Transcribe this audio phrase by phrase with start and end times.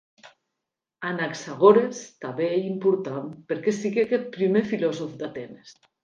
[1.09, 5.69] Anaxagores tanben ei important perque siguec eth prumèr filosòf d'Atenes.